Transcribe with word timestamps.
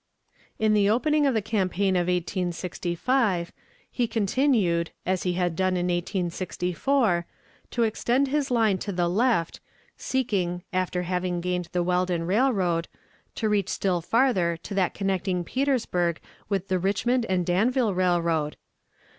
In 0.57 0.73
the 0.73 0.89
opening 0.89 1.27
of 1.27 1.35
the 1.35 1.43
campaign 1.43 1.95
of 1.95 2.07
1865, 2.07 3.51
he 3.91 4.07
continued, 4.07 4.89
as 5.05 5.21
he 5.21 5.33
had 5.33 5.55
done 5.55 5.77
in 5.77 5.89
1864, 5.89 7.27
to 7.69 7.83
extend 7.83 8.27
his 8.29 8.49
line 8.49 8.79
to 8.79 8.91
the 8.91 9.07
left, 9.07 9.59
seeking, 9.97 10.63
after 10.73 11.03
having 11.03 11.39
gained 11.39 11.69
the 11.71 11.83
Weldon 11.83 12.25
Railroad, 12.25 12.87
to 13.35 13.47
reach 13.47 13.69
still 13.69 14.01
farther 14.01 14.57
to 14.63 14.73
that 14.73 14.95
connecting 14.95 15.43
Petersburg 15.43 16.19
with 16.49 16.67
the 16.67 16.79
Richmond 16.79 17.27
and 17.29 17.45
Danville 17.45 17.93
Railroad. 17.93 18.57